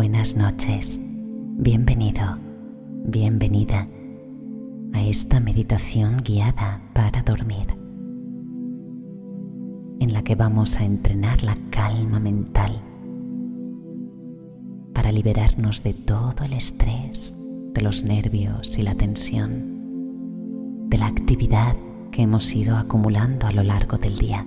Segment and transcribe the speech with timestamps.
[0.00, 0.98] Buenas noches,
[1.58, 2.38] bienvenido,
[3.04, 3.86] bienvenida
[4.94, 7.66] a esta meditación guiada para dormir,
[10.00, 12.80] en la que vamos a entrenar la calma mental
[14.94, 17.34] para liberarnos de todo el estrés,
[17.74, 21.76] de los nervios y la tensión, de la actividad
[22.10, 24.46] que hemos ido acumulando a lo largo del día.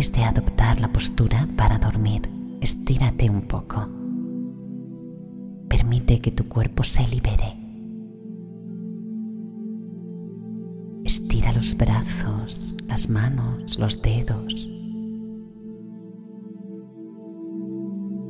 [0.00, 2.22] De adoptar la postura para dormir,
[2.62, 3.86] estírate un poco.
[5.68, 7.54] Permite que tu cuerpo se libere.
[11.04, 14.70] Estira los brazos, las manos, los dedos.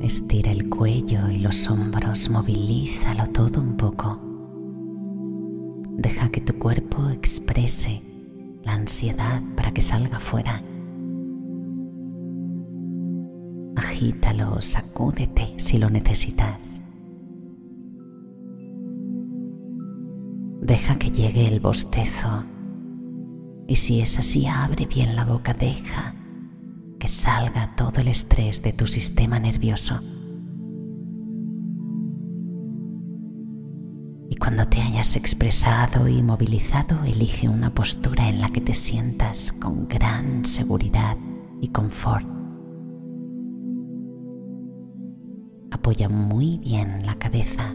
[0.01, 4.19] Estira el cuello y los hombros, movilízalo todo un poco.
[5.97, 8.01] Deja que tu cuerpo exprese
[8.61, 10.61] la ansiedad para que salga fuera.
[14.01, 16.81] Agítalo, sacúdete si lo necesitas.
[20.59, 22.43] Deja que llegue el bostezo
[23.67, 26.15] y si es así, abre bien la boca, deja
[26.99, 29.99] que salga todo el estrés de tu sistema nervioso.
[34.31, 39.51] Y cuando te hayas expresado y movilizado, elige una postura en la que te sientas
[39.51, 41.17] con gran seguridad
[41.61, 42.40] y confort.
[45.71, 47.73] Apoya muy bien la cabeza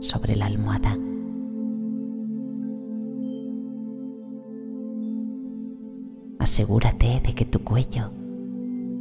[0.00, 0.98] sobre la almohada.
[6.38, 8.10] Asegúrate de que tu cuello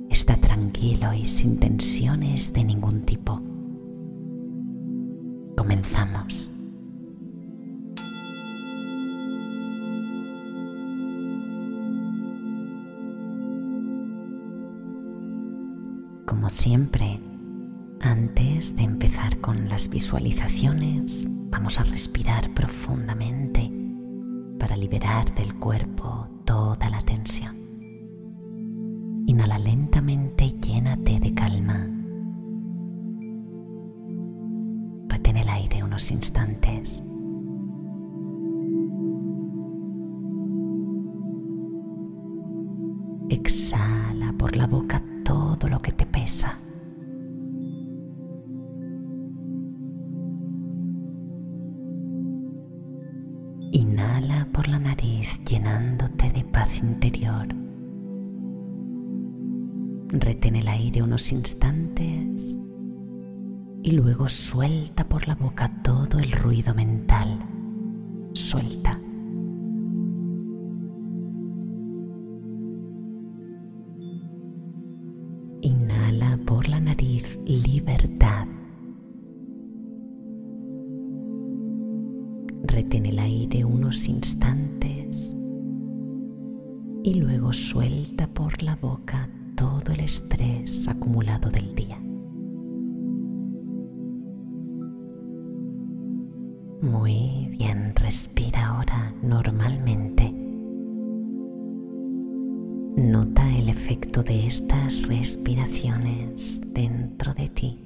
[0.09, 3.41] está tranquilo y sin tensiones de ningún tipo.
[5.57, 6.51] Comenzamos.
[16.25, 17.19] Como siempre,
[18.03, 23.72] antes de empezar con las visualizaciones, vamos a respirar profundamente
[24.59, 27.56] para liberar del cuerpo toda la tensión.
[29.25, 31.88] Inhala lentamente y llénate de calma.
[35.08, 37.02] Retén el aire unos instantes.
[43.30, 46.58] Exhala por la boca todo lo que te pesa.
[60.73, 62.57] Aire unos instantes
[63.84, 67.38] y luego suelta por la boca todo el ruido mental.
[68.34, 69.00] Suelta.
[75.62, 78.47] Inhala por la nariz libertad.
[82.63, 85.35] Retén el aire unos instantes
[87.03, 89.30] y luego suelta por la boca
[89.63, 91.98] todo el estrés acumulado del día.
[96.81, 100.30] Muy bien, respira ahora normalmente.
[102.98, 107.80] Nota el efecto de estas respiraciones dentro de ti.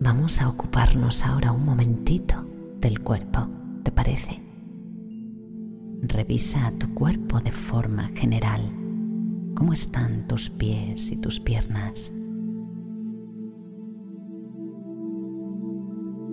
[0.00, 2.36] Vamos a ocuparnos ahora un momentito
[2.80, 3.48] del cuerpo,
[3.82, 4.41] ¿te parece?
[6.02, 8.60] Revisa tu cuerpo de forma general.
[9.54, 12.12] ¿Cómo están tus pies y tus piernas?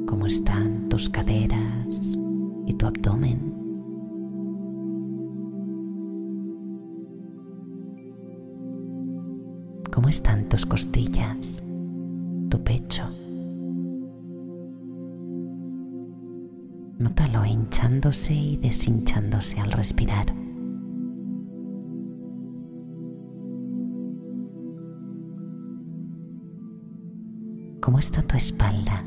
[0.08, 2.18] ¿Cómo están tus caderas
[2.70, 3.40] y tu abdomen.
[9.92, 11.64] ¿Cómo están tus costillas,
[12.50, 13.29] tu pecho?
[17.00, 20.26] Nótalo hinchándose y deshinchándose al respirar.
[27.80, 29.06] ¿Cómo está tu espalda?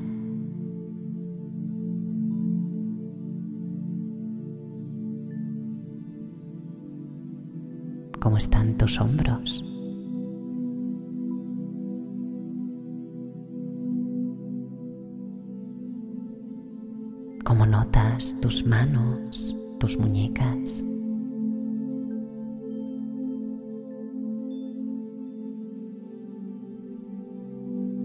[8.19, 9.72] ¿Cómo están tus hombros?
[18.41, 20.85] Tus manos, tus muñecas?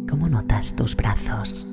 [0.10, 1.68] ¿Cómo notas tus brazos?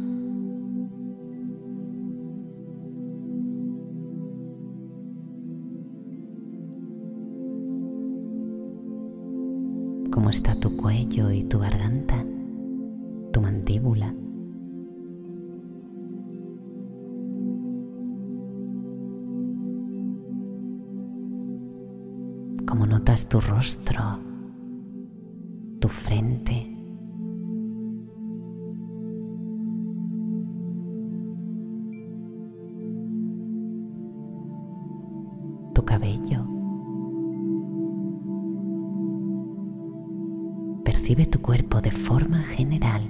[23.34, 24.20] Tu rostro,
[25.81, 26.70] tu frente?
[35.75, 36.46] tu cabello.
[40.84, 43.02] Percibe tu cuerpo de forma general.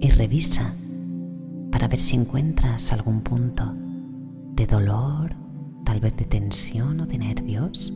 [0.00, 0.72] Y revisa
[1.70, 3.74] para ver si encuentras algún punto
[4.66, 5.34] dolor,
[5.84, 7.92] tal vez de tensión o de nervios.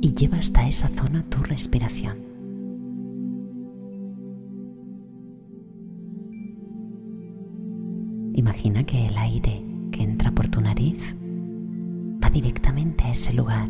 [0.00, 2.18] Y lleva hasta esa zona tu respiración.
[8.34, 11.14] Imagina que el aire que entra por tu nariz
[12.22, 13.68] va directamente a ese lugar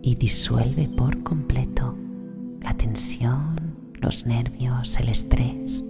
[0.00, 1.96] y disuelve por completo
[2.60, 3.56] la tensión,
[4.00, 5.82] los nervios, el estrés.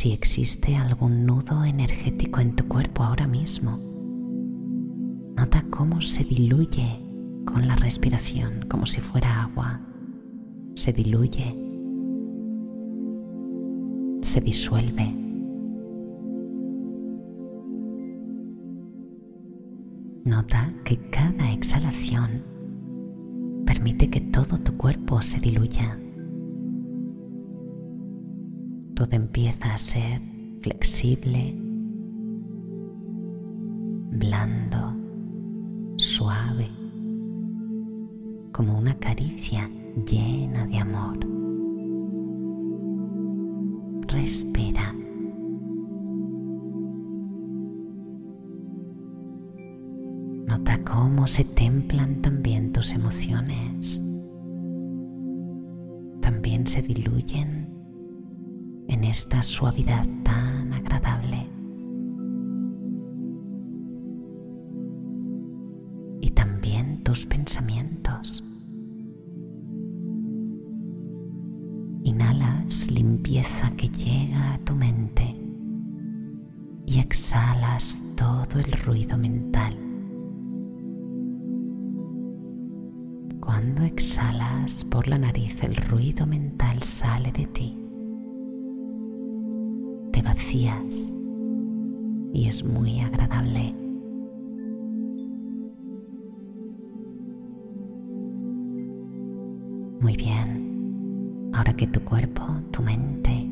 [0.00, 3.78] Si existe algún nudo energético en tu cuerpo ahora mismo,
[5.36, 7.04] nota cómo se diluye
[7.44, 9.78] con la respiración como si fuera agua.
[10.74, 11.54] Se diluye,
[14.22, 15.14] se disuelve.
[20.24, 22.42] Nota que cada exhalación
[23.66, 25.98] permite que todo tu cuerpo se diluya.
[29.00, 30.20] Todo empieza a ser
[30.60, 31.54] flexible,
[34.10, 34.94] blando,
[35.96, 36.68] suave
[38.52, 39.70] como una caricia
[40.04, 41.18] llena de amor.
[44.06, 44.94] Respira.
[50.46, 54.02] Nota cómo se templan también tus emociones.
[56.20, 57.79] También se diluyen
[59.00, 61.48] en esta suavidad tan agradable.
[66.20, 68.44] Y también tus pensamientos.
[72.02, 75.34] Inhalas limpieza que llega a tu mente
[76.84, 79.74] y exhalas todo el ruido mental.
[83.40, 87.79] Cuando exhalas por la nariz el ruido mental sale de ti.
[90.22, 91.12] Vacías
[92.32, 93.74] y es muy agradable.
[100.00, 103.48] Muy bien, ahora que tu cuerpo, tu mente,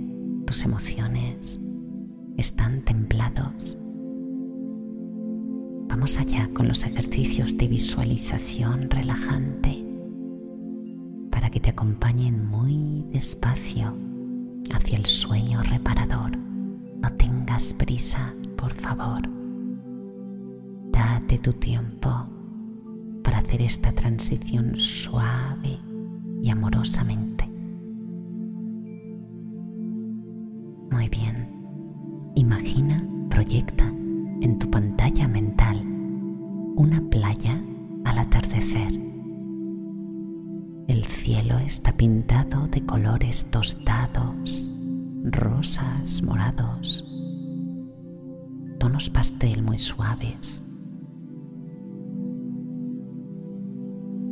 [0.46, 1.60] tus emociones
[2.38, 3.76] están templados,
[5.88, 9.84] vamos allá con los ejercicios de visualización relajante
[11.30, 13.94] para que te acompañen muy despacio
[14.72, 16.47] hacia el sueño reparador.
[17.02, 19.22] No tengas prisa, por favor.
[20.90, 22.26] Date tu tiempo
[23.22, 25.78] para hacer esta transición suave
[26.42, 27.48] y amorosamente.
[30.90, 31.48] Muy bien.
[32.34, 33.84] Imagina, proyecta
[34.40, 35.76] en tu pantalla mental
[36.76, 37.60] una playa
[38.04, 38.92] al atardecer.
[40.86, 44.70] El cielo está pintado de colores tostados,
[45.24, 47.04] rosas, morados,
[48.78, 50.62] tonos pastel muy suaves.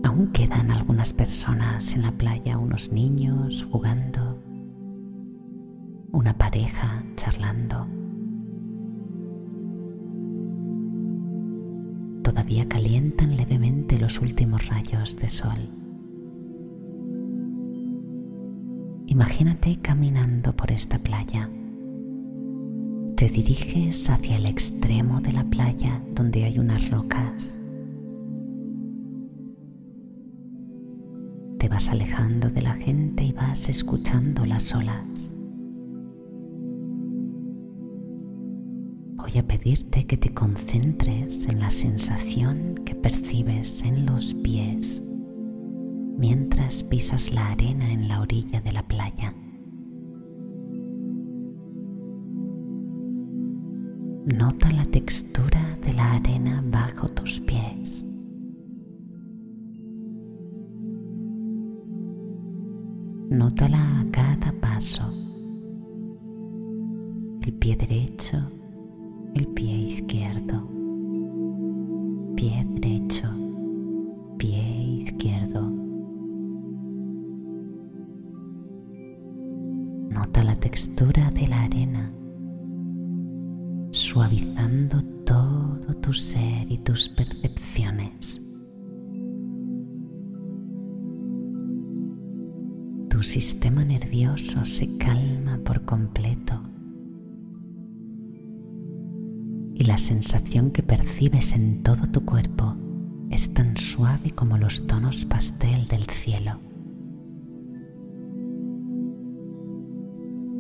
[0.04, 4.38] Aún quedan algunas personas en la playa, unos niños jugando,
[6.12, 7.86] una pareja charlando.
[12.22, 15.85] Todavía calientan levemente los últimos rayos de sol.
[19.16, 21.48] Imagínate caminando por esta playa.
[23.16, 27.58] Te diriges hacia el extremo de la playa donde hay unas rocas.
[31.58, 35.32] Te vas alejando de la gente y vas escuchando las olas.
[39.16, 45.02] Voy a pedirte que te concentres en la sensación que percibes en los pies
[46.18, 49.34] mientras pisas la arena en la orilla de la playa.
[54.26, 58.04] Nota la textura de la arena bajo tus pies.
[63.30, 65.02] Nótala a cada paso.
[67.42, 68.38] El pie derecho,
[69.34, 70.55] el pie izquierdo.
[94.66, 96.60] Se calma por completo
[99.74, 102.74] y la sensación que percibes en todo tu cuerpo
[103.30, 106.58] es tan suave como los tonos pastel del cielo.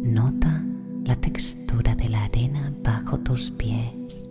[0.02, 0.62] Nota
[1.04, 4.28] la textura de la arena bajo tus pies.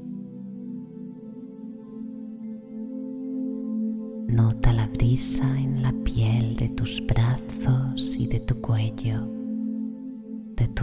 [4.28, 9.25] Nota la brisa en la piel de tus brazos y de tu cuello,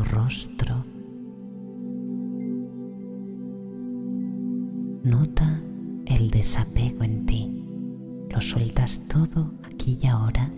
[0.04, 0.84] rostro.
[5.04, 5.60] Nota
[6.06, 7.64] el desapego en ti.
[8.30, 10.50] Lo sueltas todo aquí y ahora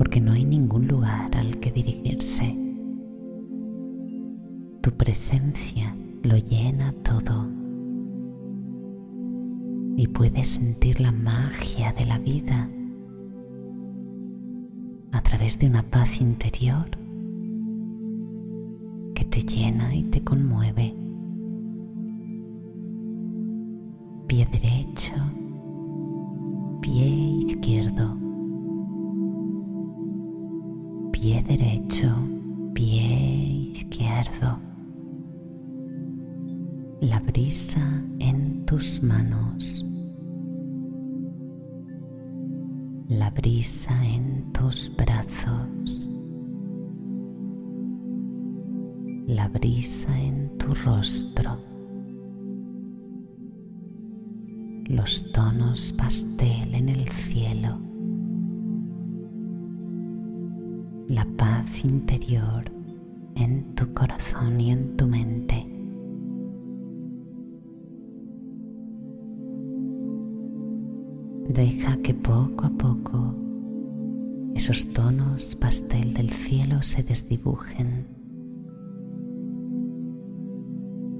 [0.00, 2.56] porque no hay ningún lugar al que dirigirse.
[4.80, 7.50] Tu presencia lo llena todo
[9.98, 12.70] y puedes sentir la magia de la vida
[15.12, 16.86] a través de una paz interior
[19.14, 20.94] que te llena y te conmueve.
[24.26, 25.12] Pie derecho,
[26.80, 27.06] pie
[27.46, 28.20] izquierdo
[31.20, 32.08] pie derecho,
[32.72, 34.58] pie izquierdo.
[37.02, 39.89] La brisa en tus manos.
[43.10, 46.08] La brisa en tus brazos.
[49.26, 51.58] La brisa en tu rostro.
[54.86, 57.78] Los tonos pastel en el cielo
[61.10, 62.70] la paz interior
[63.34, 65.69] en tu corazón y en tu mente.
[71.52, 73.34] Deja que poco a poco
[74.54, 78.06] esos tonos pastel del cielo se desdibujen,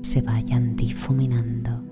[0.02, 1.82] se vayan difuminando.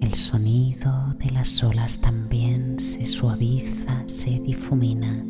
[0.00, 5.25] El sonido de las olas también se suaviza, se difumina.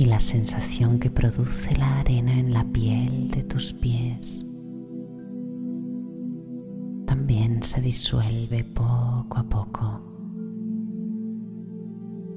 [0.00, 4.46] Y la sensación que produce la arena en la piel de tus pies
[7.04, 10.00] también se disuelve poco a poco.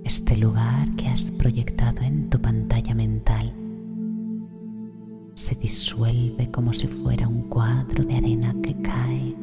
[0.04, 3.54] Este lugar que has proyectado en tu pantalla mental
[5.34, 9.38] se disuelve como si fuera un cuadro de arena que cae,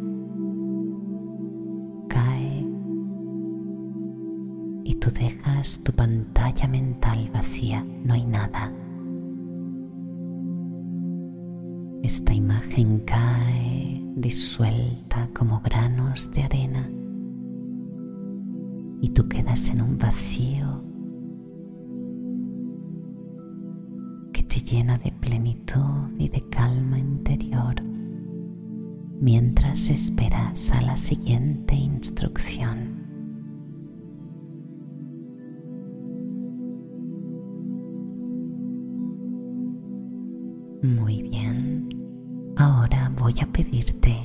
[5.83, 8.73] tu pantalla mental vacía, no hay nada.
[12.03, 16.91] Esta imagen cae disuelta como granos de arena
[19.01, 20.91] y tú quedas en un vacío
[24.71, 27.75] llena de plenitud y de calma interior
[29.21, 33.00] mientras esperas a la siguiente instrucción.
[43.31, 44.17] Voy a pedirte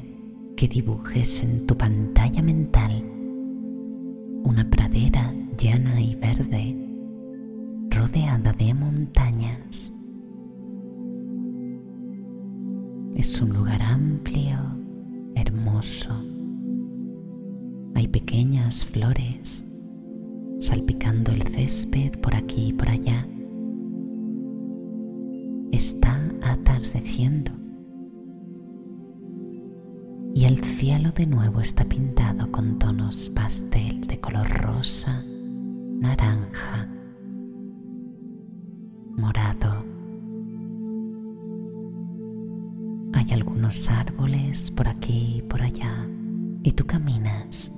[0.58, 3.04] que dibujes en tu pantalla mental
[4.44, 6.76] una pradera llana y verde
[7.92, 9.94] rodeada de montañas.
[13.16, 14.58] Es un lugar amplio,
[15.36, 16.10] hermoso.
[17.94, 19.66] Hay pequeñas flores
[20.60, 23.28] salpicando el césped por aquí y por allá.
[25.72, 27.65] Está atardeciendo
[30.46, 35.24] el cielo de nuevo está pintado con tonos pastel de color rosa,
[36.00, 36.88] naranja,
[39.18, 39.84] morado.
[43.14, 46.08] Hay algunos árboles por aquí y por allá
[46.62, 47.72] y tú caminas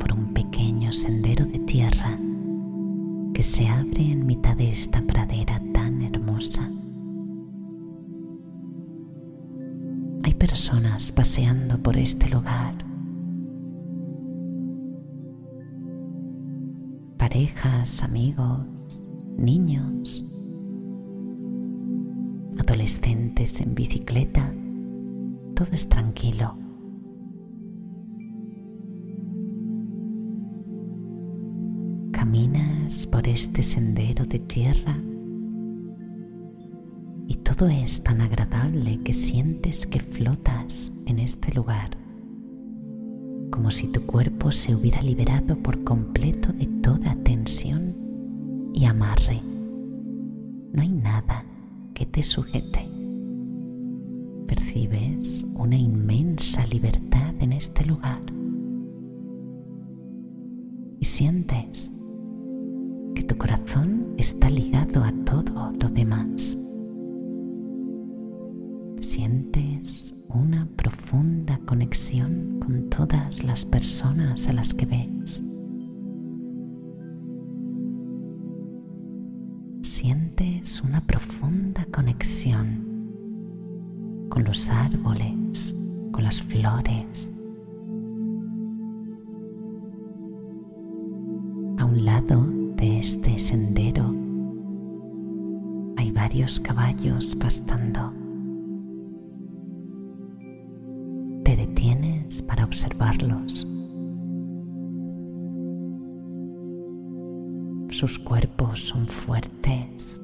[0.00, 2.18] por un pequeño sendero de tierra
[3.34, 6.70] que se abre en mitad de esta pradera tan hermosa.
[10.42, 12.74] Personas paseando por este lugar.
[17.16, 18.66] Parejas, amigos,
[19.38, 20.24] niños,
[22.58, 24.52] adolescentes en bicicleta,
[25.54, 26.56] todo es tranquilo.
[32.10, 35.00] Caminas por este sendero de tierra
[37.56, 41.98] todo es tan agradable que sientes que flotas en este lugar,
[43.50, 47.94] como si tu cuerpo se hubiera liberado por completo de toda tensión
[48.72, 49.42] y amarre.
[50.72, 51.44] No hay nada
[51.92, 52.88] que te sujete.
[54.46, 58.22] Percibes una inmensa libertad en este lugar
[61.00, 61.92] y sientes
[63.14, 66.56] que tu corazón está ligado a todo lo demás
[69.02, 75.42] sientes una profunda conexión con todas las personas a las que ves.
[79.82, 82.86] Sientes una profunda conexión
[84.28, 85.74] con los árboles,
[86.12, 87.30] con las flores.
[91.78, 94.14] A un lado de este sendero
[95.96, 98.22] hay varios caballos pastando.
[102.72, 103.68] Observarlos.
[107.90, 110.18] Sus cuerpos son fuertes,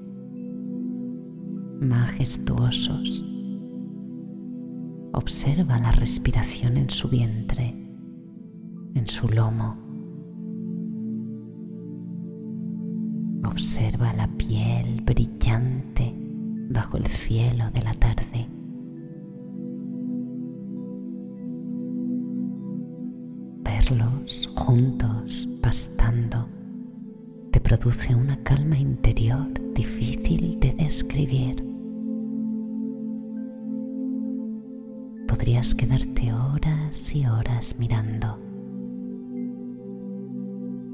[1.79, 3.23] majestuosos.
[5.13, 7.77] Observa la respiración en su vientre,
[8.95, 9.77] en su lomo.
[13.45, 16.15] Observa la piel brillante
[16.71, 18.48] bajo el cielo de la tarde.
[24.55, 26.47] Juntos pastando
[27.51, 31.65] te produce una calma interior difícil de describir.
[35.27, 38.39] Podrías quedarte horas y horas mirando.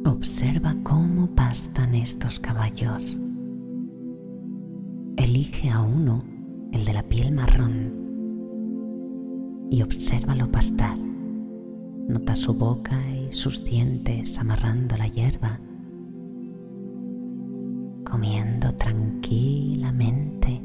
[0.04, 3.20] Observa cómo pastan estos caballos.
[5.16, 6.22] Elige a uno,
[6.72, 7.92] el de la piel marrón,
[9.70, 10.96] y obsérvalo pastar.
[12.08, 15.58] Nota su boca y sus dientes amarrando la hierba,
[18.04, 20.60] comiendo tranquilamente.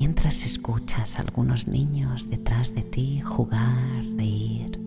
[0.00, 4.80] Mientras escuchas a algunos niños detrás de ti jugar, reír.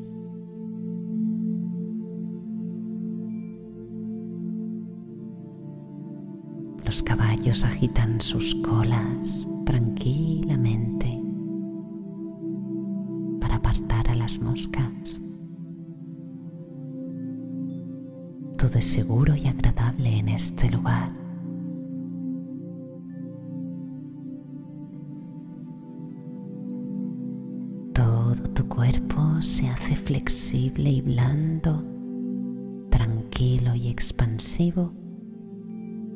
[6.83, 11.20] Los caballos agitan sus colas tranquilamente
[18.81, 21.11] es seguro y agradable en este lugar.
[27.93, 31.83] Todo tu cuerpo se hace flexible y blando,
[32.89, 34.91] tranquilo y expansivo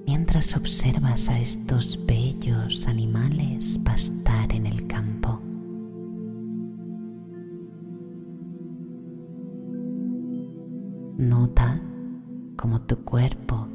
[0.08, 5.40] mientras observas a estos bellos animales pastar en el campo.
[11.20, 11.80] Nota
[12.66, 13.68] cómo tu cuerpo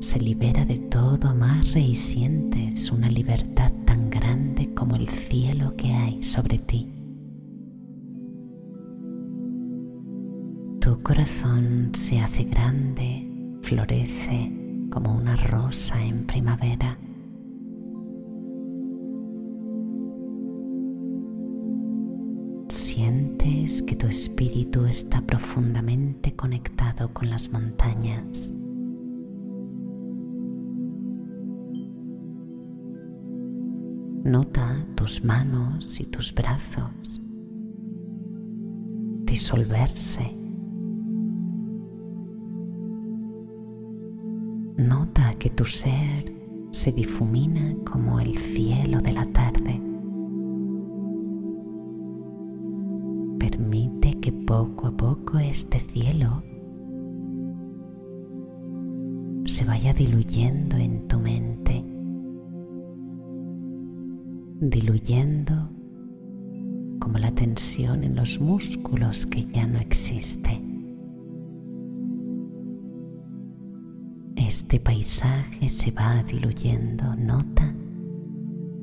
[0.00, 5.92] se libera de todo amarre y sientes una libertad tan grande como el cielo que
[5.92, 6.92] hay sobre ti.
[10.80, 13.30] Tu corazón se hace grande,
[13.62, 14.52] florece
[14.90, 16.98] como una rosa en primavera.
[23.82, 28.52] Que tu espíritu está profundamente conectado con las montañas.
[34.24, 37.20] Nota tus manos y tus brazos
[39.36, 40.34] disolverse.
[44.78, 46.32] Nota que tu ser
[46.70, 49.85] se difumina como el cielo de la tarde.
[55.56, 56.42] Este cielo
[59.46, 61.82] se vaya diluyendo en tu mente
[64.60, 65.70] diluyendo
[67.00, 70.60] como la tensión en los músculos que ya no existe.
[74.36, 77.74] Este paisaje se va diluyendo, nota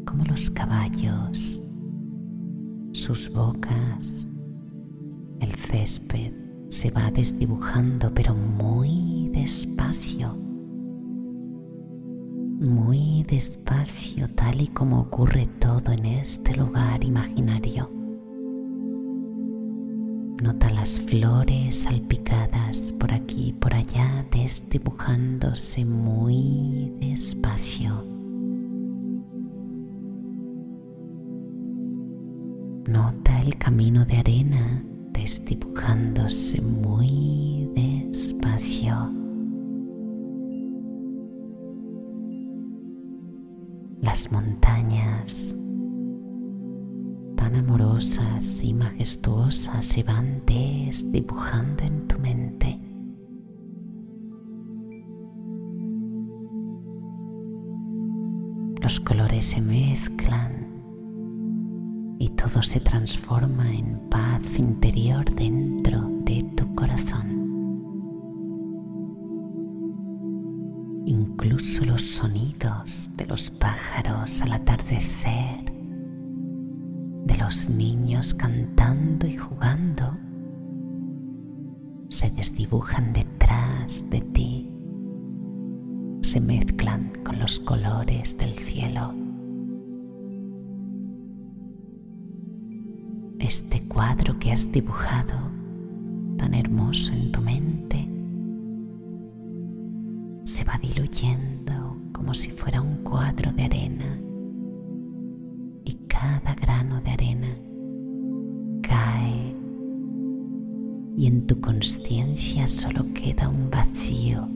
[0.07, 1.59] como los caballos,
[2.93, 4.27] sus bocas,
[5.39, 6.42] el césped
[6.73, 10.43] se va desdibujando pero muy despacio
[12.63, 17.89] muy despacio tal y como ocurre todo en este lugar imaginario.
[20.41, 28.03] Nota las flores salpicadas por aquí y por allá desdibujándose muy despacio.
[32.87, 34.83] Nota el camino de arena
[35.23, 39.09] desdibujándose muy despacio.
[44.01, 45.55] las montañas
[47.37, 52.81] tan amorosas y majestuosas se van desdibujando en tu mente.
[58.81, 60.72] Los colores se mezclan
[62.19, 67.33] y todo se transforma en paz interior dentro de tu corazón.
[71.05, 75.71] incluso los sonidos de los pájaros al atardecer,
[77.25, 80.17] de los niños cantando y jugando,
[82.09, 84.69] se desdibujan detrás de ti,
[86.21, 89.22] se mezclan con los colores del cielo.
[93.43, 95.33] Este cuadro que has dibujado,
[96.37, 98.07] tan hermoso en tu mente,
[100.45, 104.17] se va diluyendo como si fuera un cuadro de arena.
[105.83, 107.53] Y cada grano de arena
[108.81, 109.53] cae.
[111.17, 114.47] Y en tu conciencia solo queda un vacío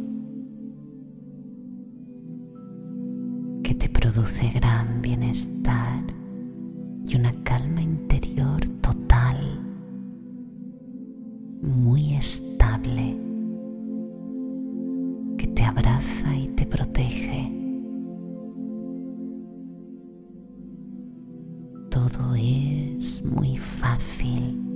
[3.64, 6.04] que te produce gran bienestar
[7.08, 9.62] y una calma interior total,
[11.62, 13.28] muy estable
[15.68, 17.52] abraza y te protege.
[21.90, 24.67] Todo es muy fácil.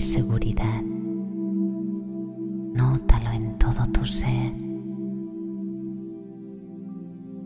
[0.00, 0.82] Seguridad.
[2.74, 4.52] Nótalo en todo tu ser.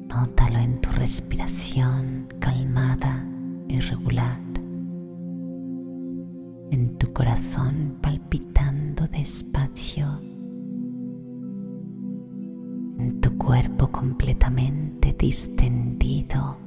[0.08, 3.26] Nótalo en tu respiración calmada
[3.68, 4.40] y regular.
[6.70, 10.20] En tu corazón palpitando despacio.
[12.98, 16.63] En tu cuerpo completamente distendido.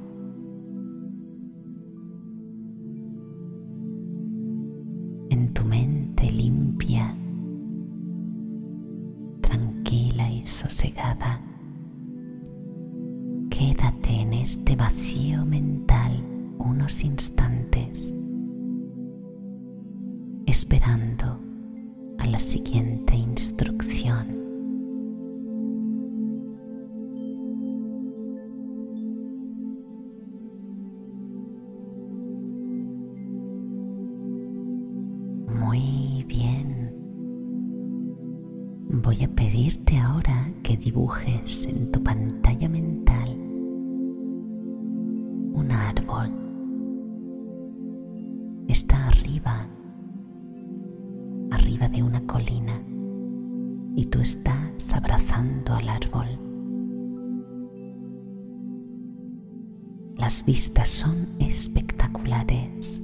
[60.28, 63.02] Las vistas son espectaculares.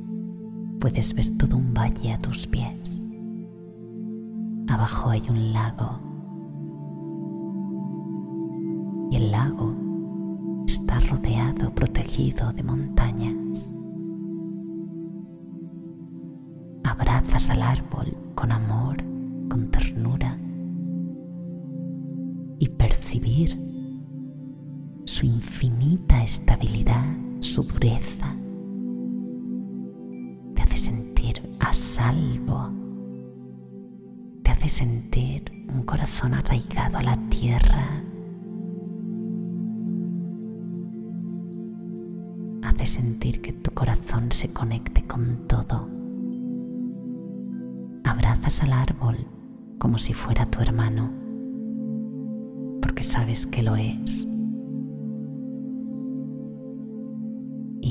[0.79, 3.03] Puedes ver todo un valle a tus pies.
[4.69, 6.01] Abajo hay un lago.
[9.11, 9.75] Y el lago
[10.67, 13.73] está rodeado, protegido de montañas.
[16.85, 18.74] Abrazas al árbol con amor,
[27.55, 28.35] su dureza,
[30.57, 32.69] te hace sentir a salvo,
[34.43, 38.03] te hace sentir un corazón arraigado a la tierra,
[42.65, 45.89] hace sentir que tu corazón se conecte con todo.
[48.03, 49.29] Abrazas al árbol
[49.79, 51.09] como si fuera tu hermano,
[52.83, 54.34] porque sabes que lo es.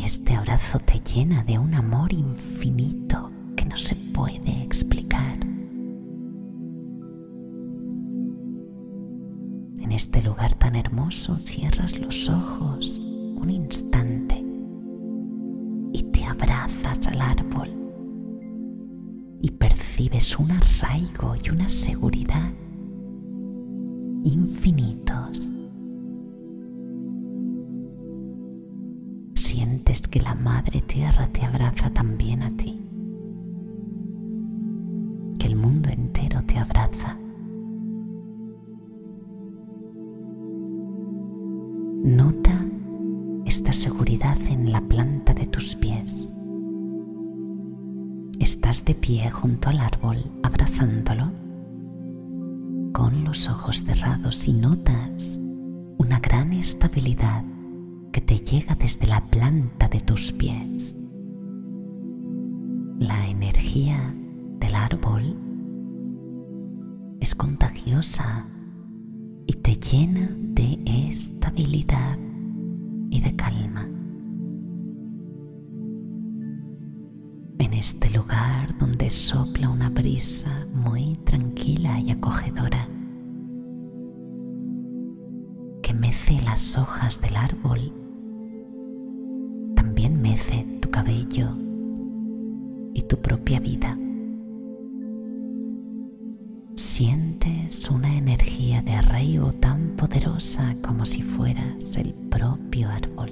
[0.03, 5.39] Este abrazo te llena de un amor infinito que no se puede explicar.
[9.79, 14.43] En este lugar tan hermoso cierras los ojos un instante
[15.93, 17.69] y te abrazas al árbol
[19.41, 22.51] y percibes un arraigo y una seguridad
[24.25, 25.53] infinitos.
[29.53, 32.81] Sientes que la Madre Tierra te abraza también a ti,
[35.37, 37.15] que el mundo entero te abraza.
[42.03, 42.65] Nota
[43.45, 46.33] esta seguridad en la planta de tus pies.
[48.39, 51.31] Estás de pie junto al árbol abrazándolo
[52.91, 55.39] con los ojos cerrados y notas
[55.99, 57.43] una gran estabilidad
[58.53, 60.95] llega desde la planta de tus pies.
[62.99, 64.13] La energía
[64.59, 65.35] del árbol
[67.19, 68.45] es contagiosa
[69.47, 72.19] y te llena de estabilidad
[73.09, 73.89] y de calma.
[77.57, 82.87] En este lugar donde sopla una brisa muy tranquila y acogedora,
[85.81, 88.02] que mece las hojas del árbol
[90.81, 91.55] tu cabello
[92.93, 93.97] y tu propia vida.
[96.75, 103.31] Sientes una energía de arraigo tan poderosa como si fueras el propio árbol.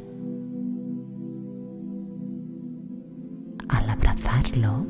[3.69, 4.85] Al abrazarlo,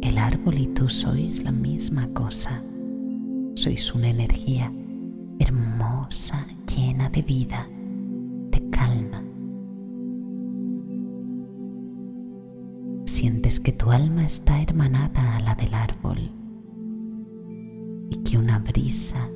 [0.00, 2.60] el árbol y tú sois la misma cosa.
[3.54, 4.72] Sois una energía
[5.38, 7.68] hermosa, llena de vida,
[8.50, 9.21] de calma
[13.22, 16.32] sientes que tu alma está hermanada a la del árbol
[18.10, 19.28] y que una brisa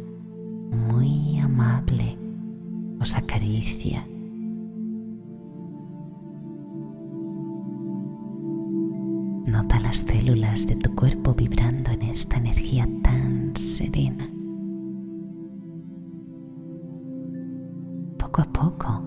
[0.73, 2.19] muy amable
[3.01, 4.05] os acaricia.
[9.47, 14.29] Nota las células de tu cuerpo vibrando en esta energía tan serena.
[18.19, 19.01] Poco a poco,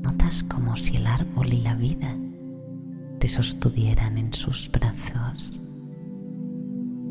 [0.00, 2.16] notas como si el árbol y la vida
[3.24, 5.58] te sostuvieran en sus brazos,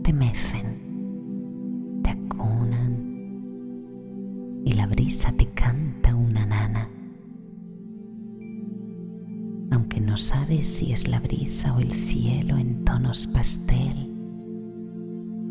[0.04, 3.32] te mecen, te acunan
[4.64, 6.88] y la brisa te canta una nana.
[9.72, 14.12] Aunque no sabes si es la brisa o el cielo en tonos pastel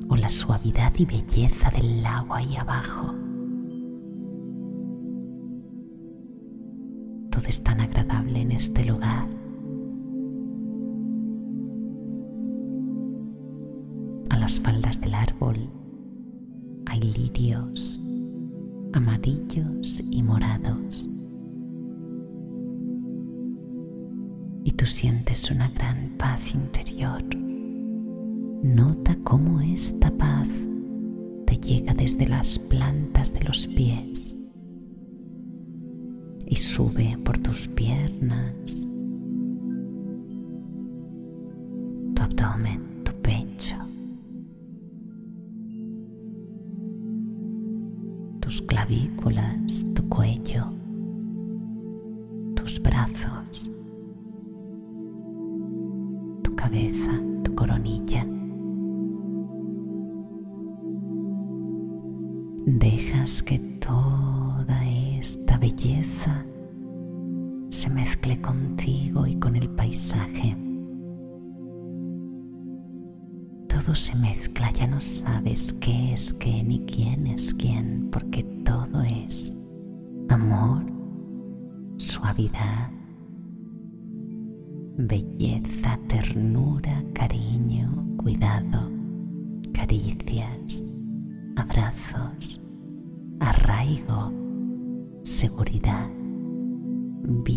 [0.08, 3.12] o la suavidad y belleza del agua ahí abajo.
[7.32, 9.42] Todo es tan agradable en este lugar
[14.52, 15.56] las faldas del árbol
[16.84, 17.98] hay lirios
[18.92, 21.08] amarillos y morados.
[24.64, 27.24] Y tú sientes una gran paz interior.
[28.62, 30.48] Nota cómo esta paz
[31.46, 34.36] te llega desde las plantas de los pies
[36.46, 38.81] y sube por tus piernas,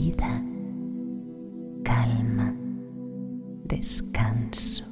[0.06, 0.44] vida,
[1.84, 2.54] calma,
[3.64, 4.86] descanso.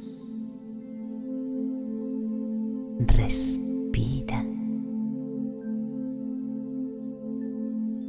[2.99, 4.43] Respira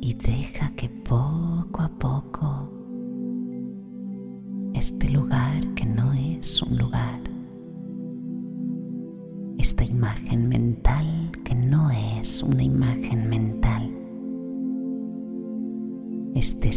[0.00, 2.63] y deja que poco a poco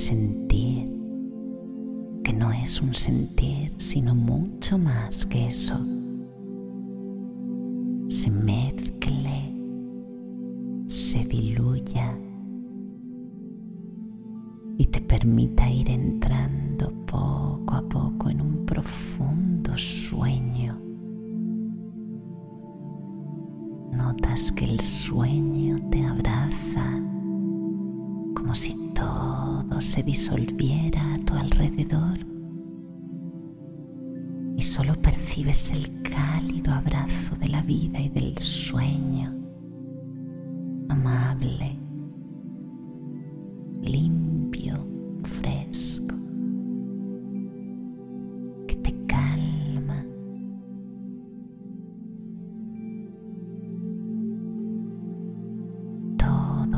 [0.07, 0.87] sentir,
[2.23, 5.77] que no es un sentir, sino mucho más que eso.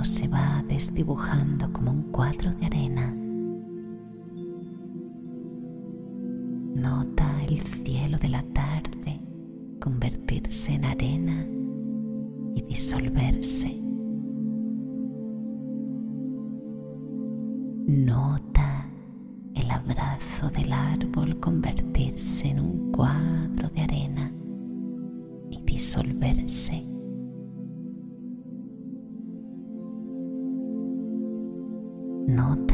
[0.03, 3.13] se va desdibujando como un cuadro de arena.
[6.75, 9.21] Nota el cielo de la tarde
[9.79, 11.45] convertirse en arena
[12.55, 13.75] y disolverse.
[17.87, 18.89] Nota
[19.55, 24.31] el abrazo del árbol convertirse en un cuadro de arena
[25.49, 26.98] y disolverse.
[32.39, 32.68] not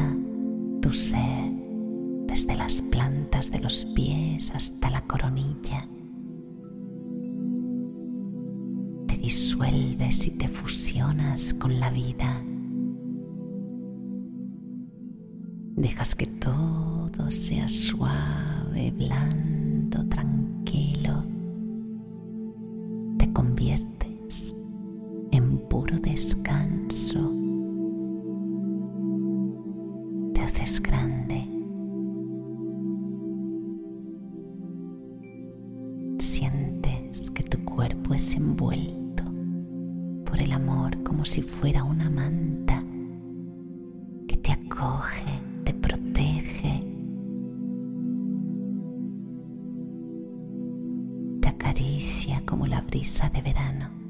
[52.45, 54.04] como la brisa de verano.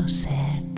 [0.00, 0.69] So ser.